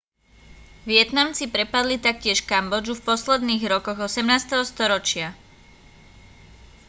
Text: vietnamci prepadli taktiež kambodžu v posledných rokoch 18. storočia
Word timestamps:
vietnamci 0.89 1.45
prepadli 1.53 1.97
taktiež 2.07 2.39
kambodžu 2.51 2.93
v 2.97 3.05
posledných 3.09 3.61
rokoch 3.73 3.99
18. 4.09 4.65
storočia 4.71 5.27